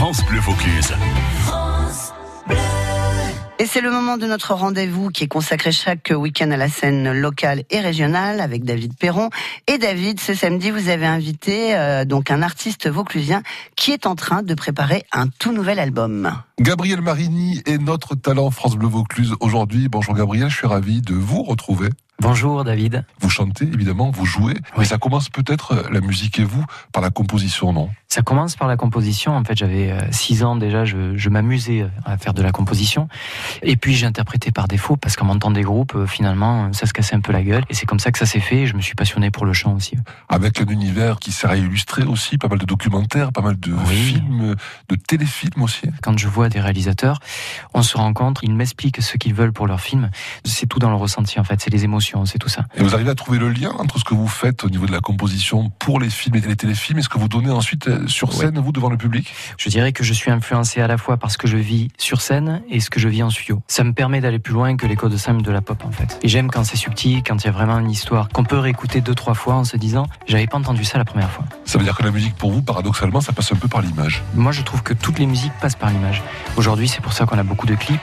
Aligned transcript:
France 0.00 0.24
Bleu 0.24 0.40
Vaucluse. 0.40 0.94
Et 3.58 3.66
c'est 3.66 3.82
le 3.82 3.90
moment 3.90 4.16
de 4.16 4.24
notre 4.24 4.54
rendez-vous 4.54 5.10
qui 5.10 5.24
est 5.24 5.28
consacré 5.28 5.72
chaque 5.72 6.10
week-end 6.16 6.50
à 6.52 6.56
la 6.56 6.70
scène 6.70 7.12
locale 7.12 7.64
et 7.68 7.80
régionale 7.80 8.40
avec 8.40 8.64
David 8.64 8.96
Perron. 8.96 9.28
Et 9.66 9.76
David, 9.76 10.18
ce 10.18 10.32
samedi, 10.32 10.70
vous 10.70 10.88
avez 10.88 11.04
invité 11.04 11.76
euh, 11.76 12.06
donc 12.06 12.30
un 12.30 12.40
artiste 12.40 12.88
vauclusien 12.88 13.42
qui 13.76 13.90
est 13.90 14.06
en 14.06 14.14
train 14.14 14.42
de 14.42 14.54
préparer 14.54 15.04
un 15.12 15.26
tout 15.26 15.52
nouvel 15.52 15.78
album. 15.78 16.32
Gabriel 16.58 17.02
Marini 17.02 17.60
est 17.66 17.76
notre 17.76 18.14
talent 18.14 18.50
France 18.50 18.76
Bleu 18.76 18.88
Vaucluse 18.88 19.34
aujourd'hui. 19.40 19.90
Bonjour 19.90 20.14
Gabriel, 20.14 20.48
je 20.48 20.56
suis 20.56 20.66
ravi 20.66 21.02
de 21.02 21.12
vous 21.12 21.42
retrouver. 21.42 21.90
Bonjour 22.20 22.64
David. 22.64 23.06
Vous 23.20 23.30
chantez 23.30 23.64
évidemment, 23.64 24.10
vous 24.10 24.26
jouez, 24.26 24.52
mais 24.76 24.84
ça 24.84 24.98
commence 24.98 25.30
peut-être 25.30 25.72
euh, 25.72 25.82
la 25.90 26.02
musique 26.02 26.38
et 26.38 26.44
vous 26.44 26.62
par 26.92 27.02
la 27.02 27.08
composition, 27.08 27.72
non? 27.72 27.88
Ça 28.08 28.20
commence 28.20 28.56
par 28.56 28.68
la 28.68 28.76
composition. 28.76 29.34
En 29.34 29.42
fait, 29.42 29.56
j'avais 29.56 29.94
6 30.10 30.42
euh, 30.42 30.46
ans 30.46 30.56
déjà, 30.56 30.84
je, 30.84 31.16
je 31.16 31.28
m'amusais 31.30 31.80
euh, 31.80 31.88
à 32.04 32.18
faire 32.18 32.34
de 32.34 32.42
la 32.42 32.52
composition. 32.52 33.08
Et 33.62 33.76
puis 33.76 33.94
j'ai 33.94 34.04
interprété 34.04 34.50
par 34.50 34.68
défaut 34.68 34.98
parce 34.98 35.16
qu'en 35.16 35.24
montant 35.24 35.50
des 35.50 35.62
groupes, 35.62 35.96
finalement, 36.06 36.70
ça 36.74 36.84
se 36.84 36.92
cassait 36.92 37.14
un 37.14 37.20
peu 37.20 37.32
la 37.32 37.42
gueule. 37.42 37.64
Et 37.70 37.74
c'est 37.74 37.86
comme 37.86 38.00
ça 38.00 38.12
que 38.12 38.18
ça 38.18 38.26
s'est 38.26 38.40
fait. 38.40 38.58
Et 38.58 38.66
je 38.66 38.76
me 38.76 38.82
suis 38.82 38.94
passionné 38.94 39.30
pour 39.30 39.46
le 39.46 39.54
chant 39.54 39.74
aussi. 39.74 39.96
Avec 40.28 40.60
un 40.60 40.66
univers 40.66 41.20
qui 41.20 41.32
sert 41.32 41.48
à 41.48 41.56
illustrer 41.56 42.02
aussi, 42.02 42.36
pas 42.36 42.48
mal 42.48 42.58
de 42.58 42.66
documentaires, 42.66 43.32
pas 43.32 43.40
mal 43.40 43.58
de 43.58 43.74
films, 43.86 44.56
de 44.90 44.94
téléfilms 44.94 45.62
aussi. 45.62 45.88
Quand 46.02 46.18
je 46.18 46.28
vois 46.28 46.50
des 46.50 46.60
réalisateurs, 46.60 47.18
on 47.72 47.82
se 47.82 47.96
rencontre, 47.96 48.44
ils 48.44 48.54
m'expliquent 48.54 49.00
ce 49.00 49.16
qu'ils 49.16 49.32
veulent 49.32 49.54
pour 49.54 49.66
leur 49.66 49.80
film. 49.80 50.10
C'est 50.44 50.66
tout 50.66 50.80
dans 50.80 50.90
le 50.90 50.96
ressenti 50.96 51.40
en 51.40 51.44
fait, 51.44 51.62
c'est 51.62 51.70
les 51.70 51.84
émotions 51.84 52.09
c'est 52.24 52.38
tout 52.38 52.48
ça. 52.48 52.66
Et 52.76 52.82
vous 52.82 52.94
arrivez 52.94 53.10
à 53.10 53.14
trouver 53.14 53.38
le 53.38 53.48
lien 53.48 53.70
entre 53.78 53.98
ce 53.98 54.04
que 54.04 54.14
vous 54.14 54.28
faites 54.28 54.64
au 54.64 54.70
niveau 54.70 54.86
de 54.86 54.92
la 54.92 55.00
composition 55.00 55.70
pour 55.78 56.00
les 56.00 56.10
films 56.10 56.36
et 56.36 56.40
les 56.40 56.56
téléfilms 56.56 56.98
et 56.98 57.02
ce 57.02 57.08
que 57.08 57.18
vous 57.18 57.28
donnez 57.28 57.50
ensuite 57.50 57.88
euh, 57.88 58.06
sur 58.06 58.32
scène, 58.32 58.58
vous, 58.58 58.72
devant 58.72 58.90
le 58.90 58.96
public? 58.96 59.32
Je 59.56 59.68
dirais 59.68 59.92
que 59.92 60.04
je 60.04 60.12
suis 60.12 60.30
influencé 60.30 60.80
à 60.80 60.86
la 60.86 60.98
fois 60.98 61.16
par 61.16 61.30
ce 61.30 61.38
que 61.38 61.46
je 61.46 61.56
vis 61.56 61.88
sur 61.98 62.20
scène 62.20 62.62
et 62.68 62.80
ce 62.80 62.90
que 62.90 63.00
je 63.00 63.08
vis 63.08 63.22
en 63.22 63.30
studio. 63.30 63.62
Ça 63.68 63.84
me 63.84 63.92
permet 63.92 64.20
d'aller 64.20 64.38
plus 64.38 64.52
loin 64.52 64.76
que 64.76 64.86
les 64.86 64.96
codes 64.96 65.16
simples 65.16 65.42
de 65.42 65.50
la 65.50 65.60
pop, 65.60 65.84
en 65.84 65.90
fait. 65.90 66.18
Et 66.22 66.28
j'aime 66.28 66.50
quand 66.50 66.64
c'est 66.64 66.76
subtil, 66.76 67.22
quand 67.26 67.42
il 67.42 67.46
y 67.46 67.48
a 67.48 67.52
vraiment 67.52 67.78
une 67.78 67.90
histoire 67.90 68.28
qu'on 68.28 68.44
peut 68.44 68.58
réécouter 68.58 69.00
deux, 69.00 69.14
trois 69.14 69.34
fois 69.34 69.54
en 69.54 69.64
se 69.64 69.76
disant, 69.76 70.06
j'avais 70.26 70.46
pas 70.46 70.58
entendu 70.58 70.84
ça 70.84 70.98
la 70.98 71.04
première 71.04 71.30
fois. 71.30 71.44
Ça 71.64 71.78
veut 71.78 71.84
dire 71.84 71.96
que 71.96 72.02
la 72.02 72.10
musique, 72.10 72.34
pour 72.36 72.52
vous, 72.52 72.62
paradoxalement, 72.62 73.20
ça 73.20 73.32
passe 73.32 73.52
un 73.52 73.56
peu 73.56 73.68
par 73.68 73.82
l'image. 73.82 74.22
Moi, 74.34 74.52
je 74.52 74.62
trouve 74.62 74.82
que 74.82 74.94
toutes 74.94 75.18
les 75.18 75.26
musiques 75.26 75.52
passent 75.60 75.76
par 75.76 75.90
l'image. 75.90 76.22
Aujourd'hui, 76.56 76.88
c'est 76.88 77.00
pour 77.00 77.12
ça 77.12 77.26
qu'on 77.26 77.38
a 77.38 77.42
beaucoup 77.42 77.66
de 77.66 77.74
clips. 77.74 78.00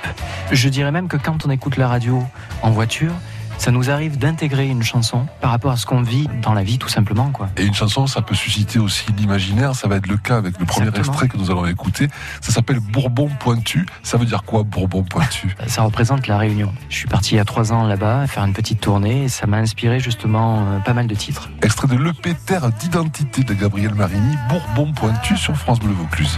Je 0.51 0.69
dirais 0.69 0.91
même 0.91 1.07
que 1.07 1.17
quand 1.17 1.45
on 1.45 1.49
écoute 1.49 1.77
la 1.77 1.87
radio 1.87 2.23
en 2.61 2.71
voiture, 2.71 3.13
ça 3.57 3.71
nous 3.71 3.89
arrive 3.89 4.17
d'intégrer 4.17 4.67
une 4.67 4.83
chanson 4.83 5.27
par 5.41 5.51
rapport 5.51 5.71
à 5.71 5.77
ce 5.77 5.85
qu'on 5.85 6.01
vit 6.01 6.27
dans 6.41 6.53
la 6.53 6.63
vie 6.63 6.77
tout 6.77 6.89
simplement 6.89 7.29
quoi. 7.31 7.49
Et 7.57 7.63
une 7.63 7.73
chanson 7.73 8.07
ça 8.07 8.21
peut 8.21 8.35
susciter 8.35 8.79
aussi 8.79 9.05
l'imaginaire, 9.17 9.75
ça 9.75 9.87
va 9.87 9.97
être 9.97 10.07
le 10.07 10.17
cas 10.17 10.37
avec 10.37 10.59
le 10.59 10.65
premier 10.65 10.89
extrait 10.89 11.27
que 11.27 11.37
nous 11.37 11.51
allons 11.51 11.65
écouter, 11.65 12.07
ça 12.41 12.51
s'appelle 12.51 12.79
Bourbon 12.79 13.29
pointu, 13.39 13.85
ça 14.03 14.17
veut 14.17 14.25
dire 14.25 14.43
quoi 14.43 14.63
Bourbon 14.63 15.03
pointu? 15.03 15.55
Ça 15.67 15.83
représente 15.83 16.27
la 16.27 16.37
Réunion. 16.37 16.73
Je 16.89 16.97
suis 16.97 17.07
parti 17.07 17.35
il 17.35 17.37
y 17.37 17.41
a 17.41 17.45
trois 17.45 17.73
ans 17.73 17.85
là-bas 17.85 18.27
faire 18.27 18.43
une 18.43 18.53
petite 18.53 18.79
tournée 18.79 19.23
et 19.23 19.29
ça 19.29 19.47
m'a 19.47 19.57
inspiré 19.57 19.99
justement 19.99 20.65
euh, 20.67 20.79
pas 20.79 20.93
mal 20.93 21.07
de 21.07 21.15
titres. 21.15 21.49
Extrait 21.61 21.87
de 21.87 21.95
l'EP 21.95 22.35
Terre 22.45 22.69
d'identité 22.71 23.43
de 23.43 23.53
Gabriel 23.53 23.93
Marini, 23.93 24.35
Bourbon 24.49 24.91
pointu 24.93 25.37
sur 25.37 25.55
France 25.55 25.79
Bleu 25.79 25.93
Vaucluse. 25.93 26.37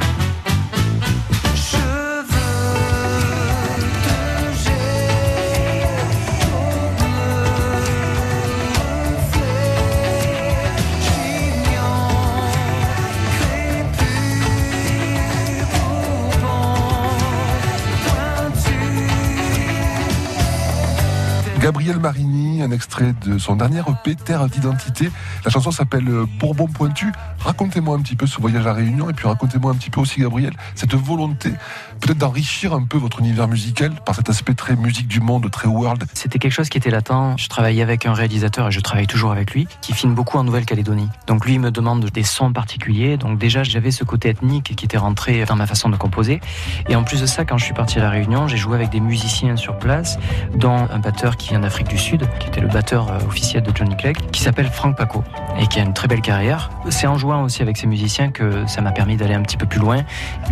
Marini, 21.97 22.61
un 22.61 22.71
extrait 22.71 23.13
de 23.25 23.37
son 23.37 23.55
dernier 23.55 23.79
EP 23.79 24.15
Terre 24.15 24.47
d'identité. 24.47 25.09
La 25.43 25.49
chanson 25.49 25.71
s'appelle 25.71 26.07
euh, 26.07 26.25
Bourbon 26.39 26.67
pointu. 26.67 27.11
Racontez-moi 27.59 27.97
un 27.97 27.99
petit 27.99 28.15
peu 28.15 28.25
ce 28.25 28.39
voyage 28.39 28.65
à 28.67 28.71
Réunion 28.71 29.09
et 29.09 29.13
puis 29.13 29.27
racontez-moi 29.27 29.73
un 29.73 29.75
petit 29.75 29.89
peu 29.89 29.99
aussi 29.99 30.21
Gabriel 30.21 30.53
cette 30.75 30.95
volonté 30.95 31.51
peut-être 31.99 32.17
d'enrichir 32.17 32.73
un 32.73 32.83
peu 32.83 32.97
votre 32.97 33.19
univers 33.19 33.49
musical 33.49 33.91
par 34.05 34.15
cet 34.15 34.29
aspect 34.29 34.53
très 34.53 34.77
musique 34.77 35.09
du 35.09 35.19
monde, 35.19 35.51
très 35.51 35.67
world. 35.67 36.05
C'était 36.13 36.39
quelque 36.39 36.53
chose 36.53 36.69
qui 36.69 36.77
était 36.77 36.89
latent. 36.89 37.35
Je 37.37 37.49
travaillais 37.49 37.81
avec 37.81 38.05
un 38.05 38.13
réalisateur 38.13 38.69
et 38.69 38.71
je 38.71 38.79
travaille 38.79 39.07
toujours 39.07 39.33
avec 39.33 39.51
lui 39.51 39.67
qui 39.81 39.91
filme 39.91 40.15
beaucoup 40.15 40.37
en 40.37 40.45
Nouvelle-Calédonie. 40.45 41.09
Donc 41.27 41.45
lui 41.45 41.59
me 41.59 41.69
demande 41.69 42.05
des 42.05 42.23
sons 42.23 42.53
particuliers. 42.53 43.17
Donc 43.17 43.37
déjà 43.37 43.63
j'avais 43.63 43.91
ce 43.91 44.05
côté 44.05 44.29
ethnique 44.29 44.73
qui 44.77 44.85
était 44.85 44.97
rentré 44.97 45.43
dans 45.43 45.57
ma 45.57 45.67
façon 45.67 45.89
de 45.89 45.97
composer. 45.97 46.39
Et 46.87 46.95
en 46.95 47.03
plus 47.03 47.19
de 47.19 47.25
ça, 47.25 47.43
quand 47.43 47.57
je 47.57 47.65
suis 47.65 47.73
parti 47.73 47.99
à 47.99 48.03
la 48.03 48.09
Réunion, 48.09 48.47
j'ai 48.47 48.55
joué 48.55 48.75
avec 48.75 48.89
des 48.89 49.01
musiciens 49.01 49.57
sur 49.57 49.77
place, 49.77 50.17
dont 50.55 50.87
un 50.89 50.99
batteur 50.99 51.35
qui 51.35 51.49
vient 51.49 51.59
d'Afrique 51.59 51.89
du 51.89 51.97
Sud, 51.97 52.25
qui 52.39 52.47
était 52.47 52.61
le 52.61 52.69
batteur 52.69 53.11
euh, 53.11 53.19
officiel 53.27 53.63
de 53.63 53.75
Johnny 53.75 53.97
Clegg, 53.97 54.17
qui 54.31 54.41
s'appelle 54.41 54.69
Frank 54.69 54.95
Paco 54.95 55.25
et 55.59 55.67
qui 55.67 55.79
a 55.79 55.83
une 55.83 55.93
très 55.93 56.07
belle 56.07 56.21
carrière. 56.21 56.69
C'est 56.89 57.07
en 57.07 57.17
jouant 57.17 57.43
aussi 57.43 57.61
avec 57.61 57.77
ces 57.77 57.87
musiciens 57.87 58.31
que 58.31 58.65
ça 58.67 58.81
m'a 58.81 58.91
permis 58.91 59.17
d'aller 59.17 59.33
un 59.33 59.41
petit 59.41 59.57
peu 59.57 59.65
plus 59.65 59.79
loin. 59.79 60.03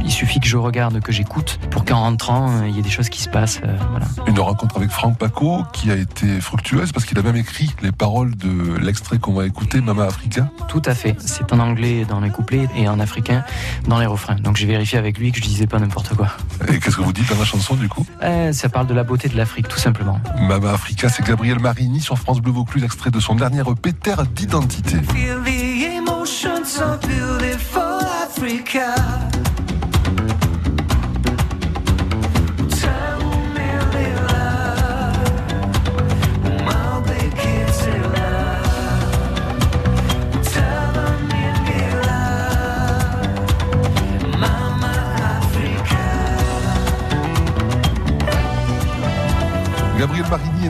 Il 0.03 0.12
suffit 0.12 0.40
que 0.40 0.47
je 0.47 0.57
regarde, 0.57 1.00
que 1.00 1.12
j'écoute, 1.12 1.59
pour 1.72 1.85
qu'en 1.85 2.01
rentrant, 2.01 2.50
euh, 2.50 2.68
il 2.68 2.75
y 2.75 2.79
ait 2.79 2.84
des 2.84 2.90
choses 2.90 3.09
qui 3.09 3.22
se 3.22 3.29
passent. 3.29 3.62
Euh, 3.63 3.78
voilà. 3.91 4.06
Une 4.28 4.40
rencontre 4.40 4.78
avec 4.78 4.90
Frank 4.90 5.17
Paco 5.17 5.63
qui 5.73 5.91
a 5.91 5.96
été 5.96 6.41
fructueuse 6.41 6.91
parce 6.91 7.06
qu'il 7.06 7.17
a 7.17 7.22
même 7.22 7.35
écrit 7.35 7.73
les 7.81 7.91
paroles 7.91 8.35
de 8.35 8.78
l'extrait 8.78 9.17
qu'on 9.17 9.34
va 9.34 9.46
écouter, 9.46 9.81
Mama 9.81 10.06
Africa. 10.06 10.50
Tout 10.67 10.81
à 10.85 10.94
fait. 10.94 11.16
C'est 11.19 11.51
en 11.53 11.59
anglais 11.59 12.06
dans 12.07 12.19
les 12.19 12.29
couplets 12.29 12.67
et 12.75 12.88
en 12.88 13.00
africain 13.00 13.44
dans 13.88 14.00
les 14.00 14.06
refrains. 14.06 14.35
Donc 14.35 14.57
j'ai 14.57 14.67
vérifié 14.67 14.97
avec 15.00 15.17
lui 15.17 15.31
que 15.31 15.38
je 15.38 15.44
disais 15.44 15.67
pas 15.67 15.79
n'importe 15.79 16.16
quoi. 16.16 16.28
Que 16.97 17.03
vous 17.03 17.13
dites 17.13 17.30
dans 17.30 17.38
la 17.38 17.46
chanson 17.46 17.75
du 17.75 17.88
coup? 17.88 18.08
Ça 18.52 18.69
parle 18.69 18.88
de 18.88 18.94
la 18.96 19.03
beauté 19.03 19.30
de 19.30 19.38
l'Afrique, 19.38 19.68
tout 19.68 19.78
simplement. 19.78 20.19
Mama 20.41 20.72
Africa 20.72 21.09
c'est 21.09 21.24
Gabriel 21.24 21.59
Marini 21.59 22.02
sur 22.02 22.18
France 22.18 22.41
Bleu 22.41 22.52
Vaucluse, 22.52 22.84
extrait 22.84 23.12
de 23.12 23.19
son 23.19 23.35
dernier 23.35 23.62
EP 23.62 23.94
Terre 23.94 24.25
d'identité. 24.25 24.97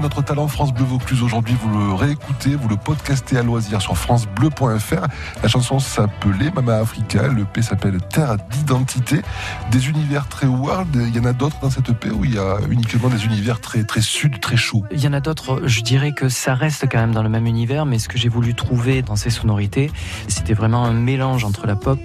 Notre 0.08 0.22
talent 0.22 0.48
France 0.48 0.74
Bleu 0.74 0.86
Vaucluse. 0.86 1.22
Aujourd'hui, 1.22 1.54
vous 1.62 1.68
le 1.78 1.94
réécoutez, 1.94 2.56
vous 2.56 2.70
le 2.70 2.78
podcastez 2.78 3.38
à 3.38 3.44
loisir 3.44 3.82
sur 3.82 3.98
francebleu.fr. 3.98 5.06
La 5.44 5.50
chanson 5.50 5.80
s'appelait 5.80 6.50
Mama 6.56 6.78
Africa. 6.78 7.28
Le 7.28 7.44
P 7.44 7.62
s'appelle 7.62 8.00
Terre 8.10 8.38
d'identité. 8.50 9.22
Des 9.70 9.90
univers 9.90 10.30
très 10.30 10.48
world. 10.48 10.88
Il 10.96 11.14
y 11.14 11.20
en 11.20 11.26
a 11.26 11.34
d'autres 11.34 11.60
dans 11.62 11.70
cette 11.70 11.90
EP 11.90 12.10
où 12.10 12.24
il 12.24 12.36
y 12.36 12.40
a 12.40 12.56
uniquement 12.70 13.10
des 13.10 13.26
univers 13.26 13.60
très, 13.60 13.84
très 13.84 14.00
sud, 14.00 14.40
très 14.40 14.56
chauds? 14.56 14.86
Il 14.92 15.04
y 15.04 15.08
en 15.10 15.14
a 15.14 15.20
d'autres. 15.20 15.64
Je 15.66 15.82
dirais 15.82 16.14
que 16.14 16.30
ça 16.30 16.56
reste 16.56 16.88
quand 16.90 17.00
même 17.00 17.14
dans 17.14 17.24
le 17.24 17.30
même 17.30 17.46
univers, 17.46 17.86
mais 17.86 18.00
ce 18.00 18.08
que 18.08 18.18
j'ai 18.18 18.30
voulu 18.30 18.56
trouver 18.56 19.02
dans 19.02 19.18
ces 19.18 19.30
sonorités, 19.30 19.92
c'était 20.30 20.54
vraiment 20.54 20.86
un 20.86 20.94
mélange 20.94 21.44
entre 21.44 21.68
la 21.68 21.76
pop 21.76 22.00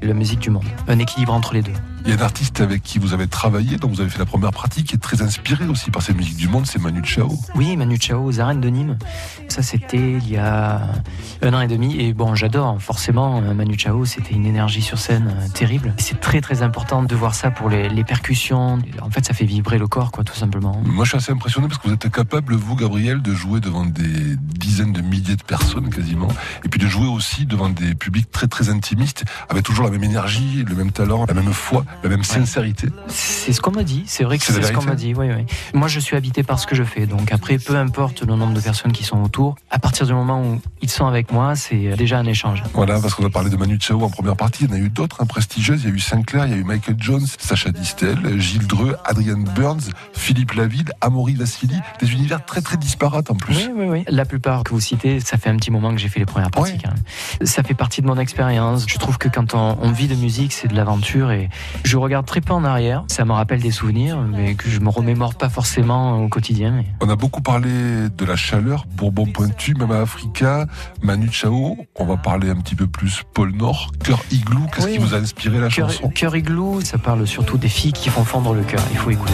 et 0.00 0.06
la 0.06 0.14
musique 0.14 0.38
du 0.38 0.50
monde. 0.50 0.66
Un 0.86 1.00
équilibre 1.00 1.32
entre 1.32 1.54
les 1.54 1.62
deux. 1.62 1.72
Il 2.08 2.14
y 2.14 2.16
a 2.16 2.20
un 2.20 2.24
artiste 2.24 2.62
avec 2.62 2.82
qui 2.82 2.98
vous 2.98 3.12
avez 3.12 3.26
travaillé, 3.26 3.76
dont 3.76 3.86
vous 3.86 4.00
avez 4.00 4.08
fait 4.08 4.18
la 4.18 4.24
première 4.24 4.50
pratique, 4.50 4.86
qui 4.86 4.94
est 4.94 4.98
très 4.98 5.20
inspiré 5.20 5.66
aussi 5.66 5.90
par 5.90 6.00
cette 6.00 6.16
musique 6.16 6.38
du 6.38 6.48
monde, 6.48 6.64
c'est 6.64 6.80
Manu 6.80 7.02
Chao. 7.04 7.38
Oui, 7.54 7.76
Manu 7.76 7.98
Chao 8.00 8.24
aux 8.24 8.40
arènes 8.40 8.62
de 8.62 8.68
Nîmes. 8.70 8.96
Ça, 9.48 9.60
c'était 9.60 10.12
il 10.12 10.26
y 10.26 10.38
a 10.38 10.88
un 11.42 11.52
an 11.52 11.60
et 11.60 11.66
demi. 11.66 12.00
Et 12.00 12.14
bon, 12.14 12.34
j'adore, 12.34 12.80
forcément, 12.80 13.42
Manu 13.42 13.76
Chao, 13.76 14.06
c'était 14.06 14.32
une 14.32 14.46
énergie 14.46 14.80
sur 14.80 14.96
scène 14.98 15.34
euh, 15.36 15.48
terrible. 15.52 15.92
C'est 15.98 16.18
très, 16.18 16.40
très 16.40 16.62
important 16.62 17.02
de 17.02 17.14
voir 17.14 17.34
ça 17.34 17.50
pour 17.50 17.68
les, 17.68 18.04
percussions. 18.04 18.78
En 19.02 19.10
fait, 19.10 19.26
ça 19.26 19.34
fait 19.34 19.44
vibrer 19.44 19.76
le 19.76 19.86
corps, 19.86 20.10
quoi, 20.10 20.24
tout 20.24 20.34
simplement. 20.34 20.80
Moi, 20.86 21.04
je 21.04 21.10
suis 21.10 21.18
assez 21.18 21.32
impressionné 21.32 21.68
parce 21.68 21.78
que 21.78 21.88
vous 21.88 21.92
êtes 21.94 22.10
capable, 22.10 22.54
vous, 22.54 22.74
Gabriel, 22.74 23.20
de 23.20 23.34
jouer 23.34 23.60
devant 23.60 23.84
des 23.84 24.36
dizaines 24.38 24.94
de 24.94 25.02
milliers 25.02 25.36
de 25.36 25.42
personnes 25.42 25.90
quasiment. 25.90 26.28
Et 26.64 26.70
puis 26.70 26.80
de 26.80 26.86
jouer 26.86 27.06
aussi 27.06 27.44
devant 27.44 27.68
des 27.68 27.94
publics 27.94 28.30
très, 28.30 28.46
très 28.46 28.70
intimistes, 28.70 29.26
avec 29.50 29.62
toujours 29.62 29.84
la 29.84 29.90
même 29.90 30.04
énergie, 30.04 30.64
le 30.66 30.74
même 30.74 30.90
talent, 30.90 31.26
la 31.28 31.34
même 31.34 31.52
foi 31.52 31.84
la 32.02 32.08
même 32.08 32.22
sincérité. 32.22 32.88
C'est 33.08 33.52
ce 33.52 33.60
qu'on 33.60 33.72
m'a 33.72 33.82
dit. 33.82 34.04
C'est 34.06 34.24
vrai 34.24 34.38
que 34.38 34.44
c'est 34.44 34.62
ce 34.62 34.72
qu'on 34.72 34.84
m'a 34.84 34.94
dit. 34.94 35.14
Oui, 35.14 35.26
oui. 35.28 35.44
Moi, 35.74 35.88
je 35.88 36.00
suis 36.00 36.16
habité 36.16 36.42
par 36.42 36.58
ce 36.58 36.66
que 36.66 36.74
je 36.74 36.82
fais. 36.84 37.06
Donc 37.06 37.32
après, 37.32 37.58
peu 37.58 37.76
importe 37.76 38.22
le 38.22 38.34
nombre 38.34 38.54
de 38.54 38.60
personnes 38.60 38.92
qui 38.92 39.04
sont 39.04 39.22
autour, 39.22 39.56
à 39.70 39.78
partir 39.78 40.06
du 40.06 40.12
moment 40.12 40.42
où 40.42 40.60
ils 40.82 40.90
sont 40.90 41.06
avec 41.06 41.32
moi, 41.32 41.56
c'est 41.56 41.96
déjà 41.96 42.18
un 42.18 42.26
échange. 42.26 42.62
Voilà, 42.74 43.00
parce 43.00 43.14
qu'on 43.14 43.26
a 43.26 43.30
parlé 43.30 43.50
de 43.50 43.56
Manu 43.56 43.78
Chao 43.80 44.02
en 44.02 44.10
première 44.10 44.36
partie. 44.36 44.64
Il 44.64 44.70
y 44.70 44.72
en 44.72 44.76
a 44.76 44.78
eu 44.78 44.90
d'autres, 44.90 45.22
hein, 45.22 45.26
prestigieuses. 45.26 45.82
Il 45.84 45.90
y 45.90 45.92
a 45.92 45.94
eu 45.94 45.98
Sinclair, 45.98 46.46
il 46.46 46.52
y 46.52 46.54
a 46.54 46.58
eu 46.58 46.64
Michael 46.64 46.96
Jones, 46.98 47.26
Sacha 47.38 47.70
Distel, 47.70 48.40
Gilles 48.40 48.66
Dreux, 48.66 48.96
Adrian 49.04 49.38
Burns, 49.54 49.90
Philippe 50.12 50.52
Laville, 50.52 50.90
Amaury 51.00 51.34
Vassili. 51.34 51.78
Des 52.00 52.12
univers 52.12 52.44
très 52.44 52.60
très 52.60 52.76
disparates 52.76 53.30
en 53.30 53.34
plus. 53.34 53.56
Oui, 53.56 53.70
oui, 53.74 53.86
oui. 53.88 54.04
La 54.08 54.24
plupart 54.24 54.64
que 54.64 54.70
vous 54.70 54.80
citez, 54.80 55.20
ça 55.20 55.36
fait 55.36 55.50
un 55.50 55.56
petit 55.56 55.70
moment 55.70 55.92
que 55.92 55.98
j'ai 55.98 56.08
fait 56.08 56.20
les 56.20 56.26
premières 56.26 56.50
parties. 56.50 56.78
Ça 57.42 57.62
fait 57.62 57.74
partie 57.74 58.02
de 58.02 58.06
mon 58.06 58.18
expérience. 58.18 58.84
Je 58.88 58.98
trouve 58.98 59.18
que 59.18 59.28
quand 59.28 59.54
on, 59.54 59.90
vit 59.92 60.08
de 60.08 60.14
musique, 60.14 60.52
c'est 60.52 60.68
de 60.68 60.76
l'aventure 60.76 61.30
et 61.30 61.48
je 61.88 61.96
regarde 61.96 62.26
très 62.26 62.42
peu 62.42 62.52
en 62.52 62.64
arrière. 62.64 63.04
Ça 63.08 63.24
me 63.24 63.32
rappelle 63.32 63.60
des 63.60 63.70
souvenirs, 63.70 64.20
mais 64.20 64.54
que 64.54 64.68
je 64.68 64.78
me 64.80 64.90
remémore 64.90 65.34
pas 65.34 65.48
forcément 65.48 66.22
au 66.22 66.28
quotidien. 66.28 66.84
On 67.00 67.08
a 67.08 67.16
beaucoup 67.16 67.40
parlé 67.40 67.70
de 68.10 68.24
la 68.26 68.36
chaleur, 68.36 68.84
Bourbon 68.94 69.24
pointu, 69.24 69.74
même 69.74 69.90
à 69.90 70.00
Africa, 70.00 70.66
Manu 71.02 71.30
Chao. 71.32 71.78
On 71.96 72.04
va 72.04 72.18
parler 72.18 72.50
un 72.50 72.56
petit 72.56 72.74
peu 72.74 72.86
plus 72.86 73.22
Paul 73.32 73.52
Nord, 73.52 73.90
Cœur 74.04 74.20
Igloo. 74.30 74.66
Qu'est-ce 74.74 74.88
qui 74.88 74.98
vous 74.98 75.14
a 75.14 75.18
inspiré 75.18 75.58
la 75.58 75.70
chanson? 75.70 76.10
Cœur 76.10 76.36
Igloo, 76.36 76.82
ça 76.82 76.98
parle 76.98 77.26
surtout 77.26 77.56
des 77.56 77.68
filles 77.68 77.94
qui 77.94 78.10
font 78.10 78.24
fondre 78.24 78.52
le 78.52 78.62
cœur. 78.62 78.82
Il 78.92 78.98
faut 78.98 79.10
écouter. 79.10 79.32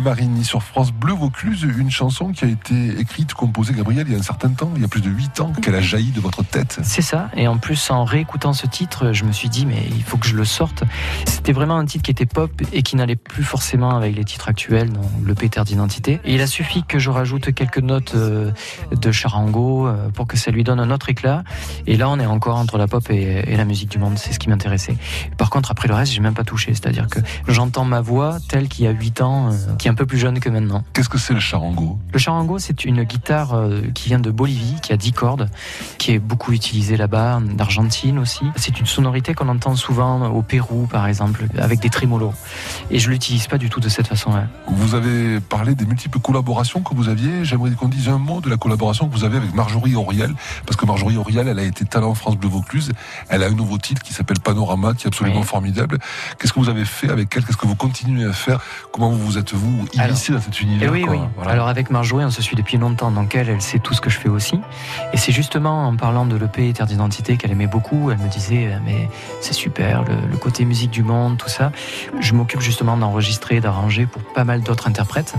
Gabriel 0.00 0.44
sur 0.44 0.62
France 0.62 0.92
Bleu 0.92 1.12
Vaucluse, 1.12 1.66
une 1.76 1.90
chanson 1.90 2.32
qui 2.32 2.46
a 2.46 2.48
été 2.48 2.98
écrite, 2.98 3.34
composée, 3.34 3.74
Gabriel, 3.74 4.06
il 4.08 4.14
y 4.14 4.16
a 4.16 4.18
un 4.18 4.22
certain 4.22 4.48
temps, 4.48 4.70
il 4.74 4.80
y 4.80 4.84
a 4.84 4.88
plus 4.88 5.02
de 5.02 5.10
8 5.10 5.40
ans, 5.40 5.52
qu'elle 5.52 5.74
a 5.74 5.82
jailli 5.82 6.10
de 6.10 6.20
votre 6.20 6.42
tête. 6.42 6.78
C'est 6.82 7.02
ça, 7.02 7.30
et 7.36 7.46
en 7.46 7.58
plus, 7.58 7.90
en 7.90 8.04
réécoutant 8.04 8.54
ce 8.54 8.66
titre, 8.66 9.12
je 9.12 9.24
me 9.24 9.32
suis 9.32 9.50
dit, 9.50 9.66
mais 9.66 9.82
il 9.94 10.02
faut 10.02 10.16
que 10.16 10.26
je 10.26 10.36
le 10.36 10.46
sorte. 10.46 10.84
C'était 11.26 11.52
vraiment 11.52 11.76
un 11.76 11.84
titre 11.84 12.04
qui 12.04 12.10
était 12.10 12.24
pop 12.24 12.50
et 12.72 12.82
qui 12.82 12.96
n'allait 12.96 13.16
plus 13.16 13.44
forcément 13.44 13.94
avec 13.94 14.16
les 14.16 14.24
titres 14.24 14.48
actuels, 14.48 14.90
donc 14.90 15.04
le 15.22 15.34
Péter 15.34 15.62
d'identité. 15.64 16.18
Il 16.24 16.40
a 16.40 16.46
suffi 16.46 16.82
que 16.82 16.98
je 16.98 17.10
rajoute 17.10 17.52
quelques 17.52 17.78
notes 17.78 18.14
euh, 18.14 18.52
de 18.92 19.12
charango 19.12 19.86
euh, 19.86 20.08
pour 20.10 20.26
que 20.26 20.38
ça 20.38 20.50
lui 20.50 20.64
donne 20.64 20.80
un 20.80 20.90
autre 20.90 21.10
éclat. 21.10 21.44
Et 21.86 21.98
là, 21.98 22.08
on 22.08 22.18
est 22.18 22.26
encore 22.26 22.56
entre 22.56 22.78
la 22.78 22.88
pop 22.88 23.04
et, 23.10 23.54
la 23.54 23.64
musique 23.66 23.90
du 23.90 23.98
monde, 23.98 24.16
c'est 24.16 24.32
ce 24.32 24.38
qui 24.38 24.48
m'intéressait. 24.48 24.96
Par 25.36 25.50
contre, 25.50 25.70
après 25.70 25.88
le 25.88 25.94
reste, 25.94 26.12
j'ai 26.12 26.20
même 26.20 26.34
pas 26.34 26.44
touché, 26.44 26.72
c'est-à-dire 26.72 27.06
que 27.08 27.20
j'entends 27.48 27.84
ma 27.84 28.00
voix 28.00 28.38
telle 28.48 28.68
qu'il 28.68 28.86
y 28.86 28.88
a 28.88 28.92
8 28.92 29.20
ans, 29.20 29.50
euh, 29.52 29.74
qui 29.76 29.89
un 29.90 29.94
peu 29.94 30.06
plus 30.06 30.18
jeune 30.18 30.38
que 30.38 30.48
maintenant. 30.48 30.84
Qu'est-ce 30.92 31.08
que 31.08 31.18
c'est 31.18 31.34
le 31.34 31.40
charango? 31.40 31.98
Le 32.12 32.18
charango, 32.18 32.58
c'est 32.58 32.84
une 32.84 33.02
guitare 33.02 33.54
euh, 33.54 33.82
qui 33.92 34.08
vient 34.08 34.20
de 34.20 34.30
Bolivie, 34.30 34.76
qui 34.80 34.92
a 34.92 34.96
10 34.96 35.12
cordes, 35.12 35.50
qui 35.98 36.12
est 36.12 36.20
beaucoup 36.20 36.52
utilisée 36.52 36.96
là-bas, 36.96 37.40
d'Argentine 37.54 38.18
aussi. 38.18 38.44
C'est 38.56 38.78
une 38.78 38.86
sonorité 38.86 39.34
qu'on 39.34 39.48
entend 39.48 39.74
souvent 39.74 40.28
au 40.28 40.42
Pérou, 40.42 40.86
par 40.86 41.06
exemple, 41.08 41.46
avec 41.58 41.80
des 41.80 41.90
trémolos. 41.90 42.32
Et 42.90 43.00
je 43.00 43.10
l'utilise 43.10 43.48
pas 43.48 43.58
du 43.58 43.68
tout 43.68 43.80
de 43.80 43.88
cette 43.88 44.06
façon-là. 44.06 44.46
Vous 44.68 44.94
avez 44.94 45.40
parlé 45.40 45.74
des 45.74 45.84
multiples 45.84 46.20
collaborations 46.20 46.82
que 46.82 46.94
vous 46.94 47.08
aviez. 47.08 47.44
J'aimerais 47.44 47.72
qu'on 47.72 47.88
dise 47.88 48.08
un 48.08 48.18
mot 48.18 48.40
de 48.40 48.48
la 48.48 48.56
collaboration 48.56 49.08
que 49.08 49.12
vous 49.12 49.24
avez 49.24 49.38
avec 49.38 49.52
Marjorie 49.54 49.96
Auriel, 49.96 50.32
parce 50.66 50.76
que 50.76 50.86
Marjorie 50.86 51.16
Auriel, 51.16 51.48
elle 51.48 51.58
a 51.58 51.64
été 51.64 51.84
talent 51.84 52.14
France 52.14 52.36
Bleu 52.36 52.48
Vaucluse. 52.48 52.92
Elle 53.28 53.42
a 53.42 53.46
un 53.46 53.54
nouveau 53.54 53.78
titre 53.78 54.02
qui 54.02 54.14
s'appelle 54.14 54.38
Panorama, 54.38 54.94
qui 54.94 55.04
est 55.04 55.08
absolument 55.08 55.42
formidable. 55.42 55.98
Qu'est-ce 56.38 56.52
que 56.52 56.60
vous 56.60 56.68
avez 56.68 56.84
fait 56.84 57.10
avec 57.10 57.36
elle? 57.36 57.44
Qu'est-ce 57.44 57.56
que 57.56 57.66
vous 57.66 57.74
continuez 57.74 58.24
à 58.24 58.32
faire? 58.32 58.60
Comment 58.92 59.10
vous 59.10 59.36
êtes 59.36 59.52
vous 59.52 59.79
initié 59.92 60.34
dans 60.34 60.40
cet 60.40 60.60
univers 60.60 60.88
eh 60.88 60.90
oui, 60.90 61.06
oui. 61.08 61.18
Alors 61.46 61.68
avec 61.68 61.90
Marjorie, 61.90 62.24
on 62.24 62.30
se 62.30 62.42
suit 62.42 62.56
depuis 62.56 62.76
longtemps, 62.76 63.10
donc 63.10 63.34
elle, 63.34 63.48
elle 63.48 63.60
sait 63.60 63.78
tout 63.78 63.94
ce 63.94 64.00
que 64.00 64.10
je 64.10 64.18
fais 64.18 64.28
aussi. 64.28 64.60
Et 65.12 65.16
c'est 65.16 65.32
justement 65.32 65.86
en 65.86 65.96
parlant 65.96 66.26
de 66.26 66.36
l'EP 66.36 66.72
Terre 66.72 66.86
d'identité 66.86 67.36
qu'elle 67.36 67.50
aimait 67.50 67.66
beaucoup. 67.66 68.10
Elle 68.10 68.18
me 68.18 68.28
disait, 68.28 68.66
euh, 68.66 68.78
mais 68.84 69.08
c'est 69.40 69.52
super, 69.52 70.04
le, 70.04 70.36
côté 70.36 70.64
musique 70.64 70.90
du 70.90 71.02
monde, 71.02 71.36
tout 71.36 71.48
ça. 71.48 71.70
Je 72.18 72.32
m'occupe 72.32 72.60
justement 72.60 72.96
d'enregistrer, 72.96 73.60
d'arranger 73.60 74.06
pour 74.06 74.22
pas 74.22 74.44
mal 74.44 74.62
d'autres 74.62 74.88
interprètes. 74.88 75.34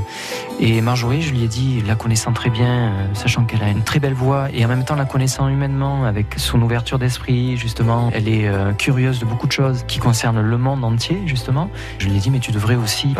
Et 0.59 0.79
Marjorie, 0.81 1.23
je 1.23 1.31
lui 1.31 1.43
ai 1.43 1.47
dit, 1.47 1.81
la 1.87 1.95
connaissant 1.95 2.33
très 2.33 2.49
bien, 2.49 2.67
euh, 2.67 3.07
sachant 3.13 3.45
qu'elle 3.45 3.63
a 3.63 3.69
une 3.69 3.83
très 3.83 3.99
belle 3.99 4.13
voix 4.13 4.47
et 4.53 4.63
en 4.63 4.67
même 4.67 4.83
temps 4.83 4.95
la 4.95 5.05
connaissant 5.05 5.47
humainement 5.47 6.05
avec 6.05 6.35
son 6.37 6.61
ouverture 6.61 6.99
d'esprit, 6.99 7.57
justement, 7.57 8.11
elle 8.13 8.27
est 8.27 8.47
euh, 8.47 8.73
curieuse 8.73 9.19
de 9.19 9.25
beaucoup 9.25 9.47
de 9.47 9.51
choses 9.51 9.83
qui 9.87 9.99
concernent 9.99 10.41
le 10.41 10.57
monde 10.57 10.83
entier, 10.83 11.21
justement. 11.25 11.69
Je 11.97 12.07
lui 12.07 12.17
ai 12.17 12.19
dit, 12.19 12.29
mais 12.29 12.39
tu 12.39 12.51
devrais 12.51 12.75
aussi, 12.75 13.15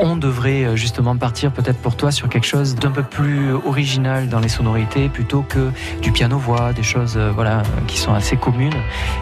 on 0.00 0.16
devrait 0.16 0.57
justement 0.76 1.16
partir 1.16 1.52
peut-être 1.52 1.78
pour 1.78 1.96
toi 1.96 2.10
sur 2.10 2.28
quelque 2.28 2.46
chose 2.46 2.74
d'un 2.74 2.90
peu 2.90 3.02
plus 3.02 3.52
original 3.52 4.28
dans 4.28 4.40
les 4.40 4.48
sonorités 4.48 5.08
plutôt 5.08 5.42
que 5.42 5.70
du 6.02 6.12
piano-voix, 6.12 6.72
des 6.72 6.82
choses 6.82 7.16
euh, 7.16 7.30
voilà 7.32 7.62
qui 7.86 7.98
sont 7.98 8.14
assez 8.14 8.36
communes. 8.36 8.74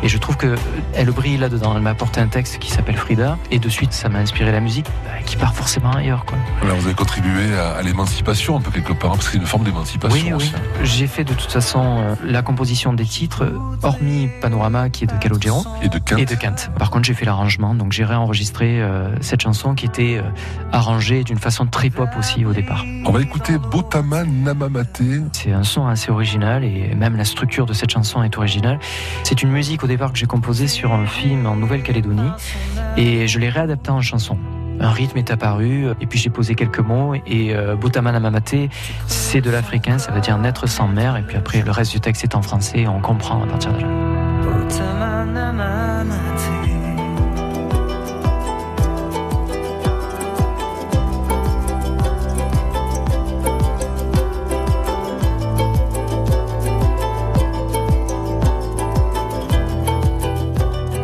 Et 0.02 0.08
je 0.08 0.18
trouve 0.18 0.36
que 0.36 0.54
elle 0.94 1.10
brille 1.10 1.38
là-dedans. 1.38 1.74
Elle 1.76 1.82
m'a 1.82 1.90
apporté 1.90 2.20
un 2.20 2.28
texte 2.28 2.58
qui 2.58 2.70
s'appelle 2.70 2.96
Frida 2.96 3.38
et 3.50 3.58
de 3.58 3.68
suite 3.68 3.92
ça 3.92 4.08
m'a 4.08 4.18
inspiré 4.18 4.52
la 4.52 4.60
musique 4.60 4.86
bah, 5.04 5.22
qui 5.24 5.36
part 5.36 5.54
forcément 5.54 5.92
ailleurs. 5.92 6.24
Quoi. 6.24 6.38
vous 6.62 6.86
avez 6.86 6.94
contribué 6.94 7.54
à, 7.56 7.82
l'émancipation 7.82 8.56
un 8.56 8.60
peu 8.60 8.70
quelque 8.70 8.92
part, 8.92 9.12
hein, 9.12 9.14
parce 9.14 9.26
que 9.26 9.32
c'est 9.32 9.38
une 9.38 9.46
forme 9.46 9.64
d'émancipation. 9.64 10.36
Oui, 10.36 10.52
oui. 10.52 10.52
J'ai 10.82 11.06
fait 11.06 11.24
de 11.24 11.34
toute 11.34 11.50
façon 11.50 11.80
euh, 11.82 12.14
la 12.24 12.42
composition 12.42 12.92
des 12.92 13.04
titres, 13.04 13.52
hormis 13.82 14.28
Panorama 14.40 14.90
qui 14.90 15.04
est 15.04 15.06
de 15.06 15.16
Calogero 15.18 15.64
et 15.82 15.88
de. 15.88 16.00
Et 16.16 16.24
de 16.24 16.34
Kent. 16.34 16.70
Par 16.78 16.90
contre, 16.90 17.04
j'ai 17.04 17.14
fait 17.14 17.24
l'arrangement, 17.24 17.74
donc 17.74 17.92
j'ai 17.92 18.04
réenregistré 18.04 18.80
euh, 18.80 19.08
cette 19.20 19.42
chanson 19.42 19.74
qui 19.74 19.86
était 19.86 20.20
arrangée 20.72 21.24
d'une 21.26 21.38
façon 21.38 21.67
très 21.67 21.90
pop 21.90 22.08
aussi 22.19 22.44
au 22.44 22.52
départ. 22.52 22.84
On 23.05 23.11
va 23.11 23.20
écouter 23.20 23.58
Botama 23.58 24.25
Namamate. 24.25 25.02
C'est 25.32 25.52
un 25.52 25.64
son 25.64 25.87
assez 25.87 26.11
original 26.11 26.64
et 26.64 26.94
même 26.94 27.17
la 27.17 27.25
structure 27.25 27.67
de 27.67 27.73
cette 27.73 27.90
chanson 27.90 28.23
est 28.23 28.37
originale. 28.38 28.78
C'est 29.25 29.43
une 29.43 29.50
musique 29.50 29.84
au 29.84 29.87
départ 29.87 30.12
que 30.12 30.19
j'ai 30.19 30.26
composée 30.26 30.69
sur 30.69 30.93
un 30.93 31.06
film 31.06 31.46
en 31.46 31.56
Nouvelle-Calédonie 31.56 32.31
et 32.96 33.26
je 33.26 33.38
l'ai 33.38 33.49
réadaptée 33.49 33.90
en 33.90 34.00
chanson 34.00 34.38
un 34.78 34.90
rythme 34.90 35.17
est 35.17 35.31
apparu 35.31 35.87
et 36.00 36.06
puis 36.06 36.19
j'ai 36.19 36.28
posé 36.28 36.55
quelques 36.55 36.81
mots 36.81 37.14
et 37.14 37.55
euh, 37.55 37.76
Botama 37.76 38.12
Namamate 38.12 38.69
c'est 39.06 39.40
de 39.40 39.50
l'africain, 39.50 39.96
ça 39.96 40.12
veut 40.12 40.20
dire 40.20 40.37
naître 40.37 40.69
sans 40.69 40.87
mère 40.87 41.17
et 41.17 41.23
puis 41.23 41.38
après 41.38 41.62
le 41.62 41.70
reste 41.70 41.93
du 41.93 42.00
texte 42.00 42.25
est 42.25 42.34
en 42.34 42.43
français 42.43 42.81
et 42.81 42.88
on 42.88 43.00
comprend 43.00 43.43
à 43.43 43.46
partir 43.46 43.73
de 43.73 43.81
là. 43.81 43.88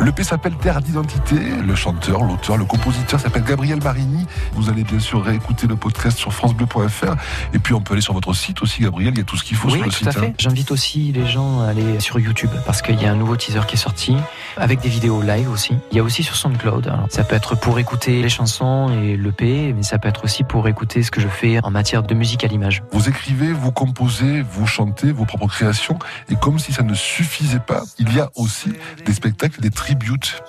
L'EP 0.05 0.25
s'appelle 0.25 0.57
Terre 0.57 0.81
d'identité. 0.81 1.37
Le 1.65 1.77
chanteur, 1.77 2.25
l'auteur, 2.25 2.57
le 2.57 2.65
compositeur 2.65 3.21
s'appelle 3.21 3.45
Gabriel 3.45 3.81
Marini. 3.81 4.27
Vous 4.53 4.69
allez 4.69 4.83
bien 4.83 4.99
sûr 4.99 5.23
réécouter 5.23 5.69
le 5.69 5.77
podcast 5.77 6.19
sur 6.19 6.33
francebleu.fr. 6.33 7.15
Et 7.55 7.61
puis 7.61 7.73
on 7.73 7.81
peut 7.81 7.93
aller 7.93 8.03
sur 8.03 8.13
votre 8.13 8.35
site 8.35 8.63
aussi, 8.63 8.83
Gabriel. 8.83 9.13
Il 9.15 9.19
y 9.19 9.21
a 9.21 9.25
tout 9.25 9.37
ce 9.37 9.45
qu'il 9.45 9.57
faut 9.57 9.71
sur 9.71 9.85
le 9.85 9.93
site. 9.93 10.03
Tout 10.03 10.09
à 10.09 10.13
fait. 10.13 10.27
Hein. 10.27 10.35
J'invite 10.39 10.73
aussi 10.73 11.13
les 11.13 11.29
gens 11.29 11.61
à 11.61 11.69
aller 11.69 12.01
sur 12.01 12.19
YouTube 12.19 12.51
parce 12.67 12.83
qu'il 12.83 13.01
y 13.01 13.07
a 13.07 13.13
un 13.13 13.15
nouveau 13.15 13.37
teaser 13.37 13.61
qui 13.69 13.77
est 13.77 13.79
sorti 13.79 14.17
avec 14.57 14.81
des 14.81 14.89
vidéos 14.89 15.23
live 15.23 15.49
aussi. 15.49 15.75
Il 15.93 15.97
y 15.97 16.01
a 16.01 16.03
aussi 16.03 16.25
sur 16.25 16.35
SoundCloud. 16.35 16.89
Alors, 16.89 17.07
ça 17.09 17.23
peut 17.23 17.37
être 17.37 17.55
pour 17.55 17.79
écouter 17.79 18.23
les 18.23 18.29
chansons 18.29 18.91
et 18.91 19.17
l'EP, 19.17 19.73
mais 19.73 19.85
ça 19.85 19.99
peut 19.99 20.09
être 20.09 20.25
aussi 20.25 20.43
pour 20.43 20.67
écouter 20.67 21.05
ce 21.05 21.13
que 21.13 21.21
je 21.21 21.29
fais 21.29 21.61
en 21.63 21.71
matière 21.71 22.03
de 22.03 22.15
musique 22.15 22.43
à 22.43 22.49
l'image. 22.49 22.83
Vous 22.91 23.09
écrivez, 23.09 23.53
vous 23.53 23.71
composez, 23.71 24.43
vous 24.43 24.67
chantez 24.67 25.13
vos 25.13 25.27
propres 25.27 25.47
créations. 25.47 25.99
Et 26.29 26.35
comme 26.35 26.59
si 26.59 26.73
ça 26.73 26.83
ne 26.83 26.95
suffisait 26.95 27.61
pas, 27.61 27.83
il 28.01 28.13
y 28.13 28.19
a 28.19 28.31
aussi 28.35 28.73
des 29.07 29.13
spectacles, 29.13 29.61
des 29.61 29.71
tri 29.71 29.92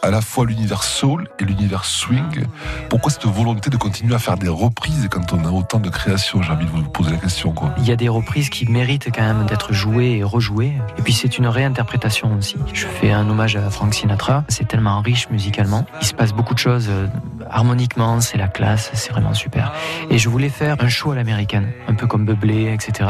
à 0.02 0.10
la 0.10 0.22
fois 0.22 0.46
l'univers 0.46 0.84
soul 0.84 1.28
et 1.40 1.44
l'univers 1.44 1.86
swing. 1.86 2.46
Pourquoi 2.90 3.12
cette 3.12 3.26
volonté 3.26 3.70
de 3.70 3.78
continuer 3.78 4.16
à 4.16 4.20
faire 4.20 4.38
des 4.38 4.48
reprises 4.48 5.08
quand 5.10 5.34
on 5.34 5.46
a 5.46 5.50
autant 5.50 5.80
de 5.80 5.90
créations? 5.90 6.42
J'ai 6.42 6.52
envie 6.52 6.66
de 6.66 6.72
vous 6.72 6.84
poser 6.84 7.12
la 7.12 7.18
question. 7.18 7.54
Il 7.78 7.86
y 7.86 7.92
a 7.92 7.96
des 7.96 8.10
reprises 8.10 8.50
qui 8.50 8.66
méritent 8.66 9.10
quand 9.14 9.22
même 9.22 9.46
d'être 9.46 9.74
jouées 9.74 10.18
et 10.18 10.24
rejouées. 10.24 10.74
Et 10.98 11.02
puis 11.02 11.14
c'est 11.14 11.38
une 11.38 11.48
réinterprétation 11.48 12.36
aussi. 12.38 12.56
Je 12.74 12.86
fais 12.86 13.12
un 13.12 13.30
hommage 13.30 13.56
à 13.56 13.70
Frank 13.70 13.94
Sinatra. 13.94 14.44
C'est 14.48 14.68
tellement 14.68 15.02
riche 15.02 15.30
musicalement. 15.30 15.86
Il 16.02 16.08
se 16.08 16.14
passe 16.14 16.34
beaucoup 16.34 16.54
de 16.54 16.60
choses 16.60 16.88
euh, 16.90 17.08
harmoniquement. 17.50 18.22
C'est 18.22 18.38
la 18.38 18.48
classe. 18.48 18.92
C'est 18.94 19.12
vraiment 19.12 19.34
super. 19.34 19.74
Et 20.10 20.18
je 20.18 20.30
voulais 20.30 20.50
faire 20.50 20.78
un 20.80 20.90
show 20.90 21.12
à 21.12 21.16
l'américaine, 21.16 21.72
un 21.88 21.94
peu 21.96 22.08
comme 22.08 22.26
Bublé, 22.26 22.74
etc. 22.74 23.10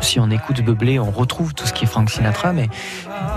Si 0.00 0.20
on 0.20 0.30
écoute 0.30 0.60
Bublé, 0.60 0.98
on 0.98 1.10
retrouve 1.10 1.54
tout 1.54 1.66
ce 1.66 1.72
qui 1.72 1.84
est 1.84 1.88
Frank 1.88 2.10
Sinatra, 2.10 2.52
mais 2.52 2.68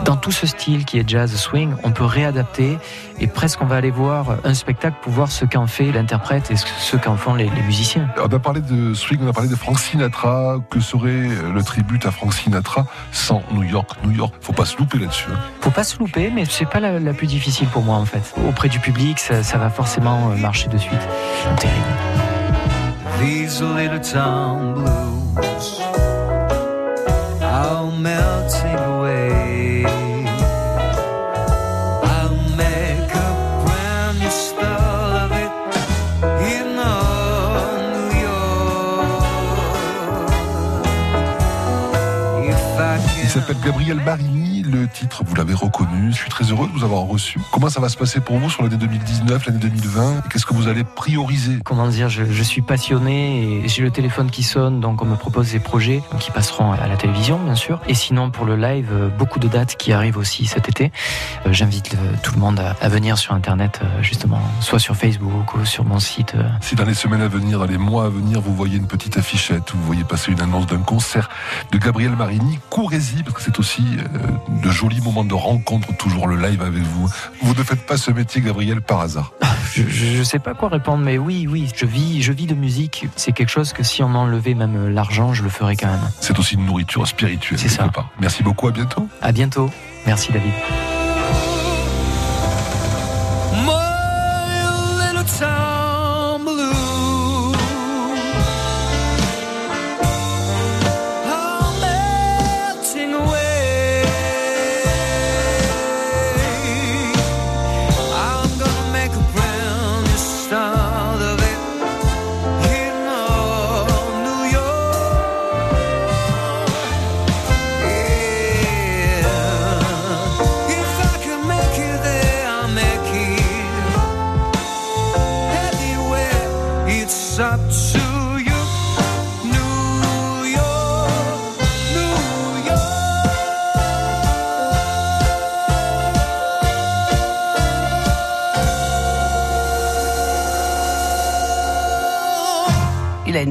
dans 0.05 0.17
tout 0.17 0.31
ce 0.31 0.47
style 0.47 0.85
qui 0.85 0.99
est 0.99 1.07
jazz 1.07 1.35
swing, 1.35 1.73
on 1.83 1.91
peut 1.91 2.05
réadapter 2.27 2.75
adapté 2.75 2.77
et 3.19 3.27
presque 3.27 3.61
on 3.61 3.65
va 3.65 3.77
aller 3.77 3.91
voir 3.91 4.37
un 4.43 4.53
spectacle 4.53 4.97
pour 5.01 5.13
voir 5.13 5.31
ce 5.31 5.45
qu'en 5.45 5.65
fait 5.65 5.91
l'interprète 5.91 6.51
et 6.51 6.55
ce 6.55 6.97
qu'en 6.97 7.15
font 7.15 7.33
les, 7.33 7.49
musiciens. 7.65 8.07
On 8.17 8.33
a 8.33 8.39
parlé 8.39 8.61
de 8.61 8.93
swing, 8.93 9.19
on 9.23 9.29
a 9.29 9.33
parlé 9.33 9.49
de 9.49 9.55
Frank 9.55 9.79
Sinatra. 9.79 10.57
Que 10.69 10.79
serait 10.79 11.29
le 11.53 11.63
tribut 11.63 11.99
à 12.05 12.11
Frank 12.11 12.33
Sinatra 12.33 12.85
sans 13.11 13.41
New 13.51 13.63
York? 13.63 13.89
New 14.03 14.11
York, 14.11 14.35
faut 14.41 14.53
pas 14.53 14.65
se 14.65 14.77
louper 14.77 14.99
là-dessus. 14.99 15.29
Hein. 15.33 15.39
Faut 15.61 15.71
pas 15.71 15.83
se 15.83 15.97
louper, 15.97 16.31
mais 16.33 16.45
c'est 16.45 16.69
pas 16.69 16.79
la, 16.79 17.13
plus 17.13 17.27
difficile 17.27 17.67
pour 17.67 17.81
moi 17.81 17.95
en 17.95 18.05
fait. 18.05 18.33
Auprès 18.47 18.69
du 18.69 18.79
public, 18.79 19.19
ça, 19.19 19.41
ça 19.43 19.57
va 19.57 19.69
forcément 19.69 20.29
marcher 20.35 20.67
de 20.67 20.77
suite. 20.77 21.07
Terrible. 21.57 21.83
These 23.19 23.61
little 23.61 23.99
town 23.99 24.75
blues 25.33 25.81
I'll 27.41 27.91
melting 27.91 28.36
s'appelle 43.37 43.59
Gabriel 43.63 43.97
Marini 43.97 44.56
le 44.67 44.87
titre, 44.87 45.23
vous 45.25 45.35
l'avez 45.35 45.53
reconnu. 45.53 46.11
Je 46.11 46.17
suis 46.17 46.29
très 46.29 46.45
heureux 46.45 46.67
de 46.67 46.71
vous 46.71 46.83
avoir 46.83 47.01
reçu. 47.03 47.39
Comment 47.51 47.69
ça 47.69 47.79
va 47.79 47.89
se 47.89 47.97
passer 47.97 48.19
pour 48.19 48.37
vous 48.37 48.49
sur 48.49 48.63
l'année 48.63 48.77
2019, 48.77 49.45
l'année 49.45 49.59
2020 49.59 50.23
Qu'est-ce 50.29 50.45
que 50.45 50.53
vous 50.53 50.67
allez 50.67 50.83
prioriser? 50.83 51.59
Comment 51.63 51.87
dire, 51.87 52.09
je, 52.09 52.43
suis 52.43 52.61
passionné 52.61 53.63
et 53.63 53.67
j'ai 53.67 53.81
le 53.81 53.91
téléphone 53.91 54.29
qui 54.29 54.43
sonne, 54.43 54.79
donc 54.79 55.01
on 55.01 55.05
me 55.05 55.15
propose 55.15 55.51
des 55.51 55.59
projets 55.59 56.01
qui 56.19 56.31
passeront 56.31 56.71
à 56.71 56.87
la 56.87 56.95
télévision, 56.97 57.39
bien 57.39 57.55
sûr. 57.55 57.79
Et 57.87 57.93
sinon, 57.93 58.29
pour 58.29 58.45
le 58.45 58.55
live, 58.55 58.89
euh, 58.91 59.09
beaucoup 59.09 59.39
de 59.39 59.47
dates 59.47 59.75
qui 59.75 59.91
arrivent 59.91 60.17
aussi 60.17 60.45
cet 60.45 60.69
été. 60.69 60.91
Euh, 61.45 61.53
j'invite 61.53 61.95
tout 62.23 62.33
le 62.33 62.39
monde 62.39 62.59
à, 62.59 62.89
venir 62.89 63.17
sur 63.17 63.33
Internet, 63.33 63.79
euh, 63.83 64.01
justement, 64.01 64.41
soit 64.61 64.79
sur 64.79 64.95
Facebook 64.95 65.55
ou 65.55 65.65
sur 65.65 65.83
mon 65.83 65.99
site. 65.99 66.35
Si 66.61 66.75
dans 66.75 66.85
les 66.85 66.93
semaines 66.93 67.21
à 67.21 67.27
venir, 67.27 67.59
dans 67.59 67.65
les 67.65 67.77
mois 67.77 68.05
à 68.05 68.09
venir, 68.09 68.41
vous 68.41 68.55
voyez 68.55 68.77
une 68.77 68.87
petite 68.87 69.17
affichette 69.17 69.73
ou 69.73 69.77
vous 69.77 69.83
voyez 69.83 70.03
passer 70.03 70.31
une 70.31 70.41
annonce 70.41 70.67
d'un 70.67 70.79
concert 70.79 71.29
de 71.71 71.77
Gabriel 71.77 72.15
Marini, 72.15 72.59
courez-y 72.69 73.23
parce 73.23 73.35
que 73.35 73.41
c'est 73.41 73.59
aussi 73.59 73.97
de 74.61 74.69
jolis 74.69 75.01
moments 75.01 75.23
de 75.23 75.33
rencontre, 75.33 75.95
toujours 75.95 76.27
le 76.27 76.35
live 76.37 76.61
avec 76.61 76.81
vous. 76.81 77.09
Vous 77.41 77.53
ne 77.53 77.63
faites 77.63 77.85
pas 77.85 77.97
ce 77.97 78.11
métier, 78.11 78.41
Gabriel, 78.41 78.81
par 78.81 79.01
hasard? 79.01 79.31
Je 79.73 80.17
ne 80.19 80.23
sais 80.23 80.39
pas 80.39 80.53
quoi 80.53 80.69
répondre, 80.69 81.03
mais 81.03 81.17
oui, 81.17 81.47
oui, 81.49 81.69
je 81.75 81.85
vis, 81.85 82.21
je 82.21 82.31
vis 82.31 82.47
de 82.47 82.55
musique. 82.55 83.07
C'est 83.15 83.31
quelque 83.31 83.49
chose 83.49 83.73
que 83.73 83.83
si 83.83 84.01
on 84.03 84.09
m'enlevait 84.09 84.53
même 84.53 84.89
l'argent, 84.89 85.33
je 85.33 85.43
le 85.43 85.49
ferais 85.49 85.75
quand 85.75 85.87
même. 85.87 86.09
C'est 86.19 86.37
aussi 86.39 86.55
une 86.55 86.65
nourriture 86.65 87.07
spirituelle. 87.07 87.59
C'est 87.59 87.69
ça. 87.69 87.87
Merci 88.19 88.43
beaucoup, 88.43 88.67
à 88.67 88.71
bientôt. 88.71 89.07
À 89.21 89.31
bientôt. 89.31 89.69
Merci 90.05 90.31
David. 90.31 90.53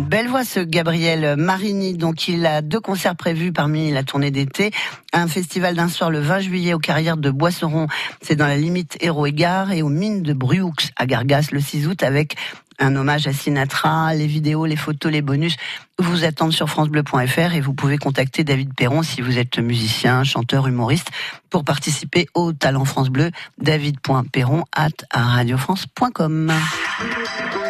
Belle 0.06 0.28
voix, 0.28 0.44
ce 0.44 0.60
Gabriel 0.60 1.36
Marini. 1.36 1.94
Donc, 1.94 2.28
il 2.28 2.46
a 2.46 2.62
deux 2.62 2.80
concerts 2.80 3.16
prévus 3.16 3.52
parmi 3.52 3.90
la 3.90 4.04
tournée 4.04 4.30
d'été. 4.30 4.70
Un 5.12 5.26
festival 5.26 5.75
d'un 5.75 5.88
soir 5.88 6.10
le 6.10 6.20
20 6.20 6.40
juillet 6.40 6.75
aux 6.75 6.78
carrières 6.78 7.16
de 7.16 7.30
Boisseron. 7.30 7.88
C'est 8.22 8.36
dans 8.36 8.46
la 8.46 8.56
limite 8.56 8.96
Héros 9.00 9.26
et 9.26 9.34
et 9.72 9.82
aux 9.82 9.88
mines 9.88 10.22
de 10.22 10.32
Bruux 10.32 10.72
à 10.96 11.06
Gargas 11.06 11.48
le 11.52 11.60
6 11.60 11.86
août 11.88 12.02
avec 12.02 12.36
un 12.78 12.94
hommage 12.94 13.26
à 13.26 13.32
Sinatra, 13.32 14.14
les 14.14 14.26
vidéos, 14.26 14.66
les 14.66 14.76
photos, 14.76 15.10
les 15.10 15.22
bonus 15.22 15.56
vous 15.98 16.25
attendent 16.25 16.52
sur 16.52 16.68
francebleu.fr 16.68 17.54
et 17.54 17.60
vous 17.60 17.72
pouvez 17.72 17.96
contacter 17.96 18.44
David 18.44 18.75
Perron 18.75 19.02
si 19.02 19.22
vous 19.22 19.38
êtes 19.38 19.58
musicien, 19.58 20.25
chanteur, 20.25 20.66
humoriste 20.66 21.08
pour 21.48 21.64
participer 21.64 22.28
au 22.34 22.52
Talent 22.52 22.84
France 22.84 23.08
Bleu. 23.08 23.30
David.perron 23.58 24.64
at 24.75 24.90
radiofrance.com. 25.10 26.52